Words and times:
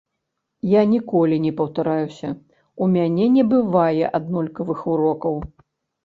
Я 0.67 0.81
ніколі 0.91 1.35
не 1.43 1.49
паўтараюся, 1.59 2.31
у 2.85 2.87
мяне 2.93 3.27
не 3.35 3.43
бывае 3.51 4.09
аднолькавых 4.21 4.79
урокаў. 4.95 5.37